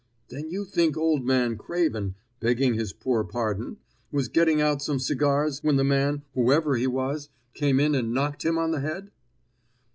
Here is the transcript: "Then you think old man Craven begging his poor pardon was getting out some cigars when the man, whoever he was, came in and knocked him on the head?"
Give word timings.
"Then 0.29 0.49
you 0.49 0.65
think 0.65 0.97
old 0.97 1.23
man 1.27 1.57
Craven 1.59 2.15
begging 2.39 2.73
his 2.73 2.91
poor 2.91 3.23
pardon 3.23 3.77
was 4.11 4.29
getting 4.29 4.59
out 4.59 4.81
some 4.81 4.97
cigars 4.97 5.61
when 5.63 5.75
the 5.75 5.83
man, 5.83 6.23
whoever 6.33 6.75
he 6.75 6.87
was, 6.87 7.29
came 7.53 7.79
in 7.79 7.93
and 7.93 8.11
knocked 8.11 8.43
him 8.43 8.57
on 8.57 8.71
the 8.71 8.79
head?" 8.79 9.11